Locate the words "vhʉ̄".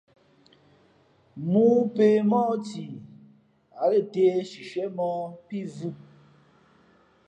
5.75-5.91